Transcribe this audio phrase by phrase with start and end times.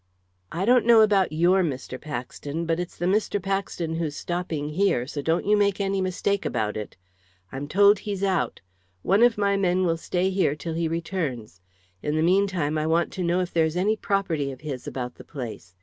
[0.51, 2.01] "I don't know about your Mr.
[2.01, 3.39] Paxton; but it's the Mr.
[3.39, 6.97] Paxton who's stopping here, so don't you make any mistake about it.
[7.51, 8.61] I'm told he's out.
[9.03, 11.61] One of my men will stay here till he returns.
[12.01, 15.13] In the meantime I want to know if there is any property of his about
[15.13, 15.75] the place.